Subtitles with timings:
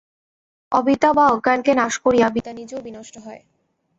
[0.71, 3.41] অবিদ্যা বা অজ্ঞানকে নাশ করিয়া বিদ্যা নিজেও বিনষ্ট হয়।